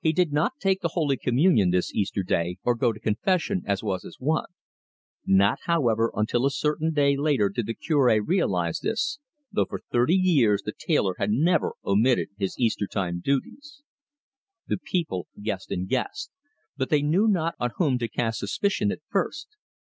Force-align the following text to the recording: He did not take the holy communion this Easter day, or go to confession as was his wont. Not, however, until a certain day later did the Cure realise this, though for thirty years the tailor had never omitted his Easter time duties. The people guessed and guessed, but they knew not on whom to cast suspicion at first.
He 0.00 0.12
did 0.12 0.30
not 0.30 0.58
take 0.60 0.82
the 0.82 0.90
holy 0.92 1.16
communion 1.16 1.70
this 1.70 1.90
Easter 1.94 2.22
day, 2.22 2.58
or 2.64 2.74
go 2.74 2.92
to 2.92 3.00
confession 3.00 3.62
as 3.64 3.82
was 3.82 4.02
his 4.02 4.20
wont. 4.20 4.48
Not, 5.24 5.60
however, 5.62 6.12
until 6.14 6.44
a 6.44 6.50
certain 6.50 6.92
day 6.92 7.16
later 7.16 7.48
did 7.48 7.64
the 7.64 7.72
Cure 7.72 8.22
realise 8.22 8.80
this, 8.80 9.20
though 9.50 9.64
for 9.64 9.80
thirty 9.90 10.16
years 10.16 10.60
the 10.64 10.74
tailor 10.78 11.14
had 11.18 11.30
never 11.30 11.72
omitted 11.82 12.28
his 12.36 12.58
Easter 12.58 12.86
time 12.86 13.20
duties. 13.20 13.80
The 14.66 14.76
people 14.76 15.28
guessed 15.40 15.70
and 15.70 15.88
guessed, 15.88 16.30
but 16.76 16.90
they 16.90 17.00
knew 17.00 17.26
not 17.26 17.54
on 17.58 17.70
whom 17.76 17.96
to 18.00 18.06
cast 18.08 18.40
suspicion 18.40 18.92
at 18.92 19.00
first. 19.08 19.56